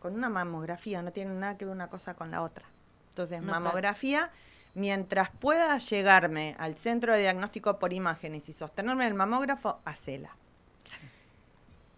[0.00, 2.64] con una mamografía, no tiene nada que ver una cosa con la otra.
[3.10, 3.60] Entonces, No, claro.
[3.64, 4.30] mamografía,
[4.74, 10.36] mientras pueda llegarme al centro de diagnóstico por imágenes y sostenerme el mamógrafo, hacela.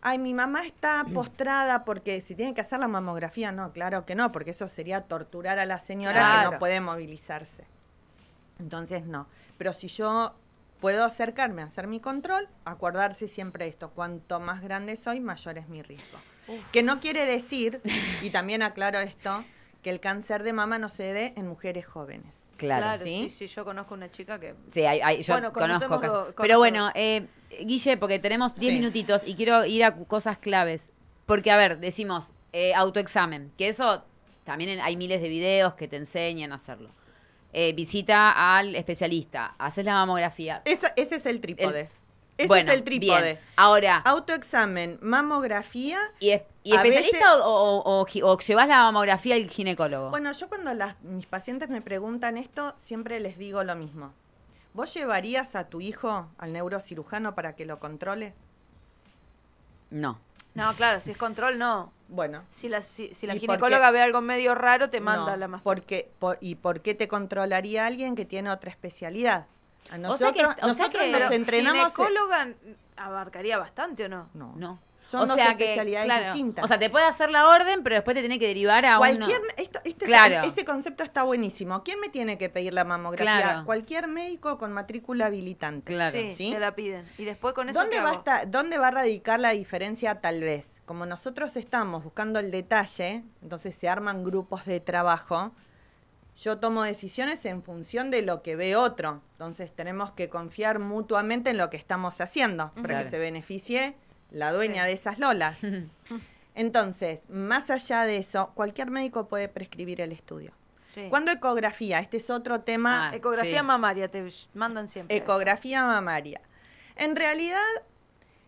[0.01, 4.15] Ay, mi mamá está postrada porque si tiene que hacer la mamografía, no, claro que
[4.15, 7.65] no, porque eso sería torturar a la señora que no puede movilizarse.
[8.59, 9.29] Entonces, no.
[9.59, 10.35] Pero si yo
[10.81, 15.69] puedo acercarme a hacer mi control, acordarse siempre esto, cuanto más grande soy, mayor es
[15.69, 16.19] mi riesgo.
[16.73, 17.81] Que no quiere decir,
[18.23, 19.45] y también aclaro esto,
[19.83, 22.45] que el cáncer de mama no se dé en mujeres jóvenes.
[22.57, 22.83] Claro.
[22.85, 23.27] Claro, ¿sí?
[23.29, 24.55] sí, sí, yo conozco una chica que...
[24.71, 26.33] Sí, hay- hay- yo Bueno, conozco.
[26.37, 27.27] Pero bueno, eh,
[27.65, 28.79] Guille, porque tenemos 10 Sí.
[28.79, 30.91] minutitos y quiero ir a cosas claves.
[31.27, 34.05] Porque, a ver, decimos eh, autoexamen, que eso
[34.45, 36.91] también hay miles de videos que te enseñan a hacerlo.
[37.55, 40.63] Eh, visita al especialista, haces la mamografía.
[40.65, 41.81] Eso- ese es el trípode.
[41.83, 41.89] El-
[42.43, 43.23] ese Bueno, es el trípode.
[43.23, 43.39] bien.
[43.57, 45.99] Ahora, Autoexamen, mamografía.
[46.21, 49.49] ¿y, es- y a especialista veces- o, o- o gi- o llevas la mamografía al
[49.49, 50.11] ginecólogo?
[50.11, 54.13] Bueno, yo cuando las, mis pacientes me preguntan esto, siempre les digo lo mismo.
[54.75, 58.33] ¿Vos llevarías a tu hijo al neurocirujano para que lo controle?
[59.91, 60.19] no.
[60.55, 61.93] No, claro, si es control, no.
[62.09, 65.07] Bueno, Si la, si, si la ¿Y por ginecóloga ve algo medio raro, te no,
[65.07, 65.63] manda la más.
[65.63, 69.47] porque, por- ¿Y por qué te controlaría alguien que tiene otra especialidad?
[69.91, 71.95] A O sea nosotros, que- o sea nosotros que- nos entrenamos...
[71.95, 72.49] ginecóloga
[72.97, 74.29] abarcaría bastante o no?
[74.35, 74.79] No, No.
[75.05, 76.65] Son o dos sea que, especialidades claro, distintas.
[76.65, 79.41] O sea, te puede hacer la orden, pero después te tiene que derivar a Cualquier,
[79.43, 79.51] uno.
[79.59, 80.47] esto, este- Claro.
[80.47, 81.83] ese concepto está buenísimo.
[81.83, 83.43] ¿Quién me tiene que pedir la mamografía?
[83.43, 83.67] Claro.
[83.67, 85.93] Cualquier médico con matrícula habilitante.
[85.93, 86.13] Claro.
[86.19, 86.53] sí, ¿sí?
[86.53, 87.07] te la piden.
[87.19, 88.19] Y después con eso ¿Dónde ¿qué va, a hago?
[88.21, 90.81] estar- ¿Dónde va a radicar la diferencia tal vez?
[90.87, 95.53] Como nosotros estamos buscando el detalle, entonces se arman grupos de trabajo,
[96.37, 99.21] yo tomo decisiones en función de lo que ve otro.
[99.33, 103.05] Entonces tenemos que confiar mutuamente en lo que estamos haciendo para Claro.
[103.05, 103.95] que se beneficie
[104.31, 104.89] la dueña Sí.
[104.89, 105.61] de esas lolas.
[106.55, 110.53] Entonces, más allá de eso, cualquier médico puede prescribir el estudio.
[110.87, 111.07] Sí.
[111.09, 113.67] Cuando ecografía, este es otro tema Ah, Ecografía sí.
[113.67, 115.17] mamaria, te mandan siempre.
[115.17, 115.25] eso.
[115.25, 116.43] Ecografía mamaria.
[116.97, 117.63] En realidad,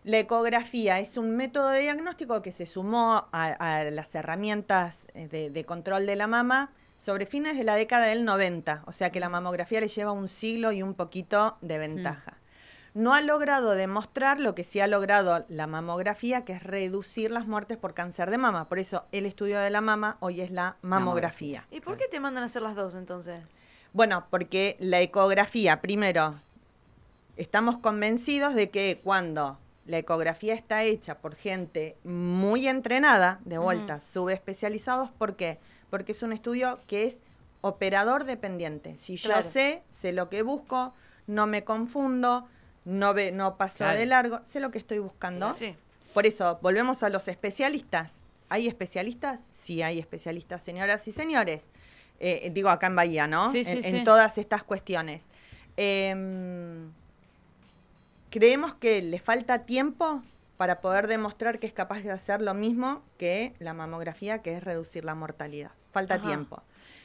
[0.03, 3.45] la ecografía es un método de diagnóstico que se sumó a,
[3.79, 8.05] a las herramientas eh, de, de control de la mama sobre fines de la década
[8.07, 8.83] del 90.
[8.85, 12.37] O sea que la mamografía le lleva un siglo y un poquito de ventaja.
[12.93, 17.45] No ha logrado demostrar lo que sí ha logrado la mamografía, que es reducir las
[17.45, 18.69] muertes por cáncer de mama.
[18.69, 21.65] Por eso el estudio de la mama hoy es la mamografía.
[21.71, 23.41] ¿Y por qué te mandan a hacer las dos entonces?
[23.91, 26.35] Bueno, porque la ecografía, primero,
[27.35, 33.99] estamos convencidos de que cuando la ecografía está hecha por gente muy entrenada, de vuelta,
[33.99, 35.59] subespecializados, ¿por qué?
[35.59, 35.74] Porque
[36.11, 37.19] es un estudio que es
[37.61, 38.97] operador dependiente.
[38.97, 40.93] Si yo sé, sé lo que busco,
[41.27, 42.47] no me confundo,
[42.85, 43.99] no, ve, no paso Claro.
[43.99, 45.51] de largo, sé lo que estoy buscando.
[45.51, 45.75] Sí.
[46.13, 48.19] Por eso, volvemos a los especialistas.
[48.49, 49.39] ¿Hay especialistas?
[49.49, 51.67] Sí, hay especialistas, señoras y señores.
[52.19, 53.51] Eh, digo acá en Bahía, ¿no?
[53.51, 55.25] Sí, sí, en, en todas estas cuestiones.
[55.75, 56.91] Em,
[58.29, 60.21] creemos que le falta tiempo
[60.57, 64.63] para poder demostrar que es capaz de hacer lo mismo que la mamografía, que es
[64.63, 65.71] reducir la mortalidad.
[65.95, 66.27] Falta Ajá.
[66.27, 66.61] tiempo.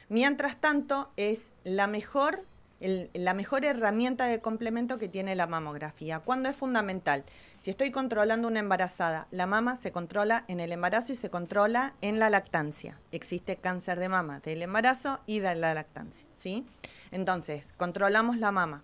[0.09, 2.43] Mientras tanto, es la mejor,
[2.81, 6.19] el- la mejor herramienta de complemento que tiene la mamografía.
[6.19, 7.23] ¿Cuándo es fundamental?
[7.57, 11.93] Si estoy controlando una embarazada, la mama se controla en el embarazo y se controla
[12.01, 12.99] en la lactancia.
[13.13, 16.65] Existe cáncer de mama del embarazo y de la lactancia, ¿sí?
[17.11, 18.83] Entonces, controlamos la mama.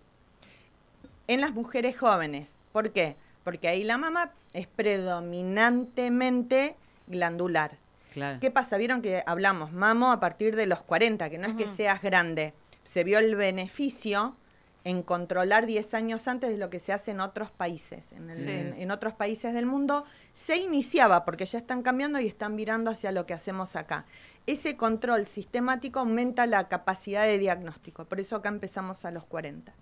[1.28, 3.18] En las mujeres jóvenes, ¿por qué?
[3.44, 7.78] Porque ahí la mama es predominantemente glandular.
[8.18, 8.40] Claro.
[8.40, 8.78] ¿Qué pasa?
[8.78, 12.54] Vieron que hablamos mamo a partir de los 40, que no es que seas grande.
[12.84, 14.36] Se vio el beneficio
[14.84, 18.12] en controlar 10 años antes de lo que se hace en otros países.
[18.14, 18.50] En, el- Sí.
[18.50, 20.04] en- en otros países del mundo
[20.34, 24.06] se iniciaba, porque ya están cambiando y están virando hacia lo que hacemos acá.
[24.48, 28.06] Ese control sistemático aumenta la capacidad de diagnóstico.
[28.06, 29.74] Por eso acá empezamos a los 40.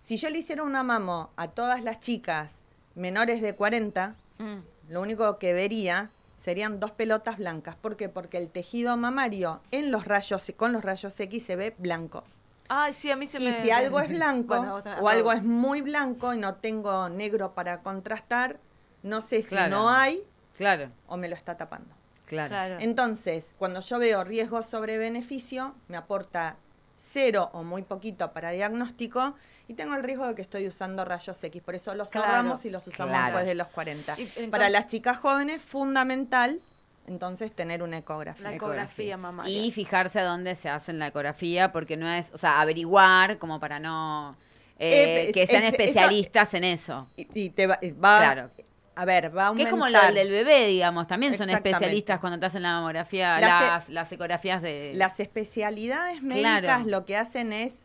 [0.00, 2.60] Si yo le hiciera una mamo a todas las chicas
[2.94, 4.92] menores de 40, Mm.
[4.92, 6.10] lo único que vería
[6.44, 7.74] serían dos pelotas blancas.
[7.76, 8.08] ¿Por qué?
[8.10, 12.22] Porque el tejido mamario en los rayos, con los rayos X se ve blanco.
[12.68, 13.62] Ay, sí, a mí se Y me...
[13.62, 17.54] si algo es blanco Bueno, otra- o algo es muy blanco y no tengo negro
[17.54, 18.58] para contrastar,
[19.02, 19.70] no sé si Claro.
[19.70, 20.22] no hay
[20.56, 21.94] Claro, o me lo está tapando.
[22.26, 22.50] claro.
[22.50, 22.76] Claro.
[22.80, 26.56] Entonces, cuando yo veo riesgo sobre beneficio, me aporta
[26.96, 29.34] cero o muy poquito para diagnóstico
[29.68, 31.62] y tengo el riesgo de que estoy usando rayos X.
[31.62, 32.26] Por eso los Claro.
[32.28, 33.26] ahorramos y los usamos Claro.
[33.26, 34.14] después de los 40.
[34.20, 36.60] Y en Para las chicas jóvenes, fundamental,
[37.06, 38.48] entonces, tener una ecografía.
[38.50, 39.52] La ecografía mamaria.
[39.62, 43.60] Y fijarse a dónde se hace la ecografía, porque no es, o sea, averiguar como
[43.60, 44.36] para no
[44.78, 47.06] eh, Eh, que sean es- eso- especialistas en eso.
[47.16, 48.50] Y, y te va, va- Claro.
[48.96, 49.66] a ver, va a Que aumentar.
[49.66, 53.62] es como lo del bebé, digamos, también son especialistas cuando te hacen la mamografía, Las
[53.62, 54.92] e- las, las ecografías de...
[54.96, 56.84] Las especialidades médicas Claro.
[56.86, 57.78] lo que hacen es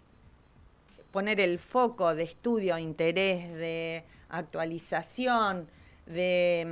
[1.12, 5.68] poner el foco de estudio, interés, de actualización,
[6.06, 6.66] de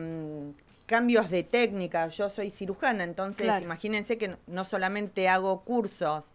[0.56, 2.08] mm, cambios de técnica.
[2.08, 3.63] Yo soy cirujana, entonces Claro.
[3.65, 6.32] imagínense que no- solamente hago cursos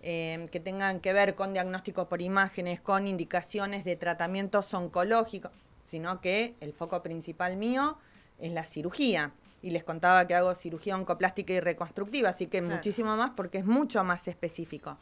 [0.00, 5.50] eh, que tengan que ver con diagnóstico por imágenes, con indicaciones de tratamientos oncológicos,
[5.82, 7.98] sino que el foco principal mío
[8.38, 9.32] es la cirugía.
[9.60, 12.76] Y les contaba que hago cirugía oncoplástica y reconstructiva, así que Claro.
[12.76, 14.98] muchísimo más porque es mucho más específico.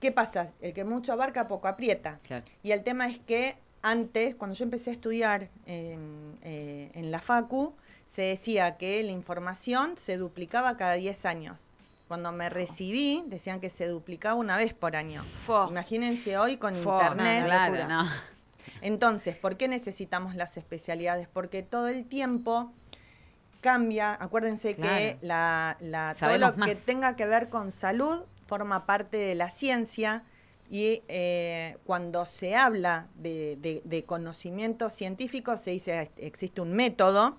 [0.00, 0.50] ¿Qué pasa?
[0.60, 2.18] El que mucho abarca, poco aprieta.
[2.22, 2.44] Claro.
[2.62, 7.20] Y el tema es que antes, cuando yo empecé a estudiar en, eh, en la
[7.20, 7.74] FACU,
[8.06, 11.60] se decía que la información se duplicaba cada 10 años.
[12.08, 15.22] Cuando me recibí, decían que se duplicaba una vez por año.
[15.44, 15.66] Fo.
[15.68, 17.40] Imagínense hoy con Fo, internet.
[17.42, 18.02] no, Claro, no.
[18.82, 21.26] Entonces, ¿por qué necesitamos las especialidades?
[21.26, 22.70] Porque todo el tiempo
[23.60, 24.16] cambia.
[24.20, 24.94] Acuérdense Claro.
[24.96, 29.50] que la, la- todo lo que tenga que ver con salud forma parte de la
[29.50, 30.24] ciencia
[30.70, 37.36] y eh, cuando se habla de, de- de conocimiento científico se dice existe un método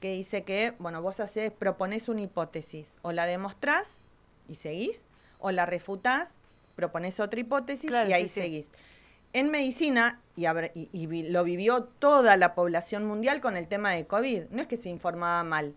[0.00, 3.98] que dice que, bueno, vos haces, propones una hipótesis, o la demostrás
[4.48, 5.02] y seguís,
[5.38, 6.36] o la refutás,
[6.74, 8.40] propones otra hipótesis Claro, y ahí sí, sí.
[8.40, 8.70] seguís.
[9.34, 14.06] En medicina, y, y- y lo vivió toda la población mundial con el tema de
[14.06, 15.74] COVID, no es que se informaba mal,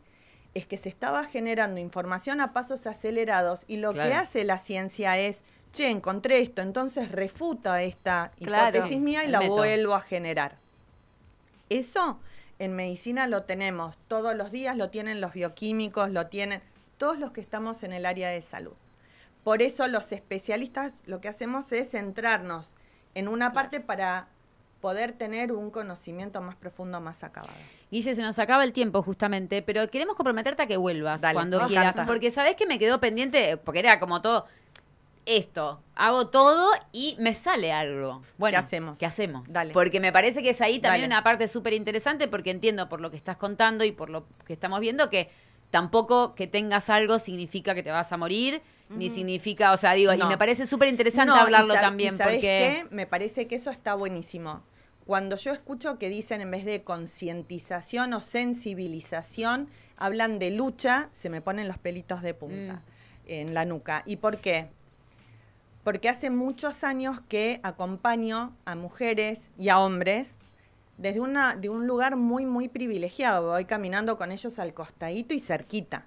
[0.53, 5.17] es que se estaba generando información a pasos acelerados y lo que hace la ciencia
[5.17, 8.77] es, che, encontré esto, entonces refuta esta Claro.
[8.77, 9.57] hipótesis mía y la método.
[9.57, 10.57] vuelvo a generar.
[11.69, 12.19] Eso
[12.59, 16.61] en medicina lo tenemos todos los días, lo tienen los bioquímicos, lo tienen
[16.97, 18.73] todos los que estamos en el área de salud.
[19.43, 22.73] Por eso los especialistas lo que hacemos es centrarnos
[23.15, 24.27] en una parte para
[24.83, 27.53] poder tener un conocimiento más profundo, más acabado.
[27.89, 31.57] Guille, se nos acaba el tiempo justamente, pero queremos comprometerte a que vuelvas Dale, cuando
[31.67, 31.95] quieras.
[31.95, 32.05] encanta.
[32.05, 34.45] Porque sabés que me quedó pendiente, porque era como todo
[35.25, 38.23] esto, hago todo y me sale algo.
[38.37, 38.99] Bueno, ¿Qué hacemos?
[38.99, 39.47] ¿Qué hacemos?
[39.47, 39.71] Dale.
[39.71, 41.13] Porque me parece que es ahí también Dale.
[41.15, 44.51] una parte súper interesante, porque entiendo por lo que estás contando y por lo que
[44.51, 45.29] estamos viendo que
[45.71, 50.13] tampoco que tengas algo significa que te vas a morir, ni significa, o sea, digo,
[50.13, 52.85] y me parece súper interesante No, y hablarlo sab- también, y ¿sabés porque...
[52.89, 52.95] qué?
[52.95, 54.61] Me parece que eso está buenísimo.
[55.05, 61.29] Cuando yo escucho que dicen en vez de concientización o sensibilización, hablan de lucha, se
[61.29, 62.81] me ponen los pelitos de punta Mm.
[63.27, 64.03] en la nuca.
[64.05, 64.69] ¿Y por qué?
[65.83, 70.37] Porque hace muchos años que acompaño a mujeres y a hombres
[70.97, 73.47] desde una, de un lugar muy, muy privilegiado.
[73.49, 76.05] Voy caminando con ellos al costadito y cerquita.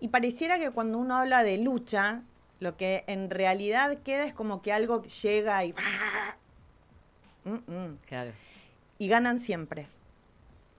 [0.00, 2.22] Y pareciera que cuando uno habla de lucha,
[2.60, 5.74] lo que en realidad queda es como que algo llega y...
[7.44, 7.98] Mm, mm.
[8.06, 8.30] Claro.
[8.98, 9.86] Y ganan siempre.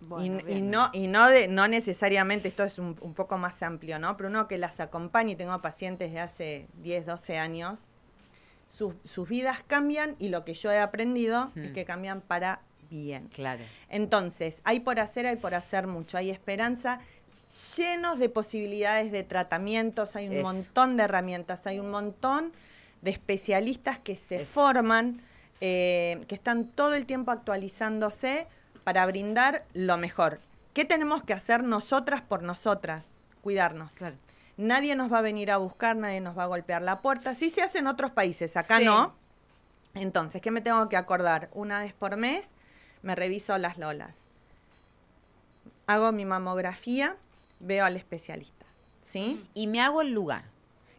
[0.07, 3.99] Bueno, y, no, y no, de, no necesariamente, esto es un, un poco más amplio,
[3.99, 4.17] ¿no?
[4.17, 7.79] Pero uno que las acompaña, y tengo pacientes de hace 10, 12 años,
[8.67, 11.73] sus, sus vidas cambian y lo que yo he aprendido es Mm.
[11.73, 13.29] que cambian para bien.
[13.33, 13.63] Claro.
[13.89, 16.99] Entonces, hay por hacer, hay por hacer mucho, hay esperanza,
[17.77, 20.43] llenos de posibilidades de tratamientos, hay un Eso.
[20.43, 22.51] montón de herramientas, hay un montón
[23.01, 24.45] de especialistas que se Eso.
[24.61, 25.21] forman,
[25.61, 28.47] eh, que están todo el tiempo actualizándose
[28.83, 30.39] para brindar lo mejor.
[30.73, 33.09] ¿Qué tenemos que hacer nosotras por nosotras?
[33.41, 33.93] Cuidarnos.
[33.93, 34.15] Claro.
[34.57, 37.33] Nadie nos va a venir a buscar, nadie nos va a golpear la puerta.
[37.35, 38.85] Sí se hace en otros países, acá Sí.
[38.85, 39.15] no.
[39.95, 41.49] Entonces, ¿qué me tengo que acordar?
[41.53, 42.49] Una vez por mes
[43.03, 44.25] me reviso las lolas.
[45.87, 47.17] Hago mi mamografía,
[47.59, 48.65] veo al especialista.
[49.03, 49.45] ¿Sí?
[49.53, 50.45] Y me hago el lugar.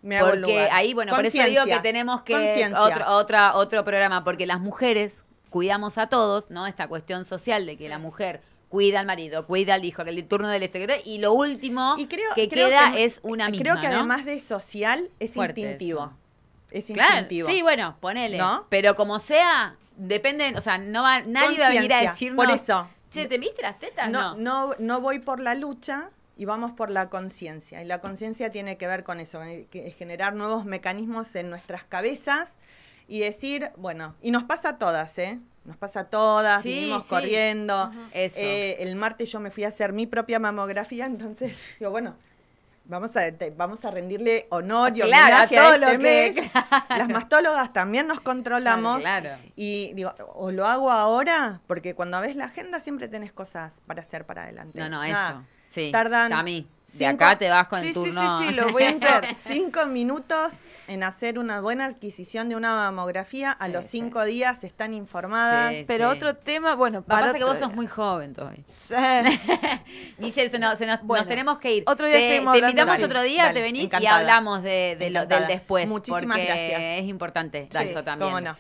[0.05, 0.69] Me hago porque lugar.
[0.73, 2.35] ahí, bueno, por eso digo que tenemos que
[2.79, 6.67] otro, otra, otro programa, porque las mujeres cuidamos a todos, ¿no?
[6.67, 10.27] Esta cuestión social de que la mujer cuida al marido, cuida al hijo, que el
[10.27, 13.63] turno del este, y lo último Y creo, que creo queda que- es una misma,
[13.63, 13.95] Creo que ¿no?
[14.01, 16.05] además de social, es Fuerte instintivo.
[16.05, 16.17] eso.
[16.71, 17.49] Es Claro, instintivo.
[17.49, 18.37] sí, bueno, ponele.
[18.37, 18.67] ¿No?
[18.69, 22.53] Pero como sea, depende, o sea, no va, nadie va a venir a decirnos, Por
[22.55, 22.89] eso.
[23.11, 24.11] che, ¿te viste las tetas?
[24.11, 24.69] no, No.
[24.69, 27.83] no, no voy por la lucha y vamos por la conciencia.
[27.83, 31.51] Y la conciencia tiene que ver con eso, eh, que es generar nuevos mecanismos en
[31.51, 32.55] nuestras cabezas
[33.09, 35.39] y decir, bueno, y nos pasa a todas, ¿eh?
[35.65, 37.09] Nos pasa a todas, Sí, vivimos sí.
[37.09, 37.91] corriendo.
[38.13, 38.37] Eso.
[38.41, 42.17] Eh, el martes yo me fui a hacer mi propia mamografía, entonces digo, bueno,
[42.87, 45.99] vamos a, te- vamos a rendirle honor y Claro, homenaje a, todo este lo que-
[46.35, 46.51] mes.
[46.91, 49.01] Las mastólogas también nos controlamos.
[49.01, 49.31] Claro.
[49.57, 54.03] Y digo, o lo hago ahora, porque cuando ves la agenda siempre tenés cosas para
[54.03, 54.79] hacer para adelante.
[54.79, 55.31] No, no, Nada.
[55.31, 55.45] eso.
[55.75, 55.91] Sí.
[55.91, 58.39] Tardan Tami, de cinco- acá te vas con Sí, el sí, sí, turno.
[58.39, 59.35] sí, lo voy a Cinco, hacer.
[59.35, 60.53] cinco minutos
[60.87, 63.53] en hacer una buena adquisición de una mamografía.
[63.53, 63.91] A Sí, los sí.
[63.93, 65.73] cinco días están informadas.
[65.75, 65.85] Sí.
[65.87, 68.63] Pero otro tema, bueno, para pasa que vos sos muy joven todavía.
[70.19, 71.85] Guille, se nos, se nos- nos tenemos que ir.
[71.87, 72.69] otro día te, seguimos te hablando.
[72.71, 75.89] invitamos Dale, otro día, dale, te venís y hablamos de, de lo- del después.
[75.89, 76.81] Muchísimas porque gracias.
[76.83, 78.31] es importante Sí, eso también.
[78.31, 78.57] cómo no.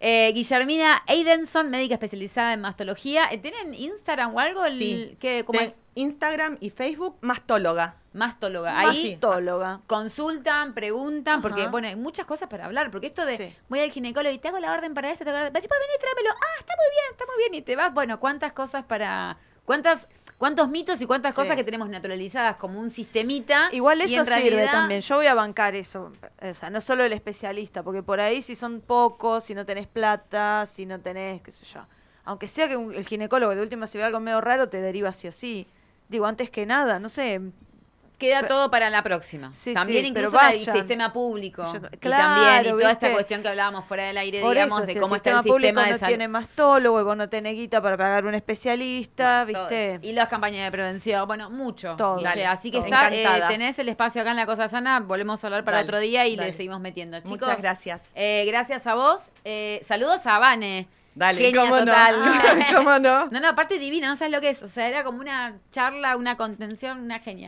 [0.00, 3.28] Eh, Guillermina Eidenson, médica especializada en mastología.
[3.32, 4.64] Eh, ¿Tienen Instagram o algo?
[4.64, 5.16] El- Sí.
[5.18, 5.78] ¿qué- ¿Cómo De es?
[5.96, 7.96] Instagram y Facebook, mastóloga.
[8.12, 8.78] Mastóloga.
[8.78, 9.80] Ahí Mastóloga.
[9.86, 13.56] consultan, preguntan, porque bueno, hay muchas cosas para hablar, porque esto de Sí.
[13.68, 15.74] voy al ginecólogo y te hago la orden para esto, te hago la orden, tipo,
[15.78, 18.84] vení, tráemelo, ah, está muy bien, está muy bien, y te vas, bueno, cuántas cosas
[18.84, 20.06] para, cuántas,
[20.38, 21.40] cuántos mitos y cuántas Sí.
[21.40, 23.68] cosas que tenemos naturalizadas como un sistemita.
[23.72, 25.00] Igual eso sirve también.
[25.00, 26.12] Yo voy a bancar eso.
[26.40, 29.86] O sea, no solo el especialista, porque por ahí si son pocos, si no tenés
[29.88, 31.80] plata, si no tenés, qué sé yo.
[32.24, 35.12] Aunque sea que un- el ginecólogo de última si ve algo medio raro, te deriva
[35.12, 35.66] sí o sí.
[36.08, 37.40] Digo, antes que nada, no sé.
[38.18, 39.54] Queda todo para la próxima.
[39.54, 41.62] Sí, también sí, incluso el sistema público.
[41.72, 44.78] Yo- y claro, también, y toda esta cuestión que hablábamos fuera del aire, Por digamos,
[44.80, 46.08] eso, de si cómo el está el sistema de no salud.
[46.08, 49.44] tiene mastólogo y vos no tenés guita para pagar un especialista.
[49.44, 49.98] ¿viste?
[50.02, 51.94] Y las campañas de prevención, bueno, mucho.
[51.96, 52.20] Todo.
[52.20, 52.86] Dale, Así que todo.
[52.86, 55.86] está, eh, tenés el espacio acá en La Cosa Sana, volvemos a hablar para Dale,
[55.86, 56.48] otro día y dale.
[56.50, 57.18] le seguimos metiendo.
[57.20, 58.12] Chicos, Muchas gracias.
[58.14, 59.20] eh, gracias a vos.
[59.44, 60.88] Eh, saludos a Vane.
[61.14, 62.16] Dale, Genia ¿cómo total.
[62.20, 62.32] no?
[62.76, 63.26] ¿Cómo no?
[63.30, 64.62] No, no, aparte divina, no sabes lo que es.
[64.62, 67.46] O sea, era como una charla, una contención, una genia.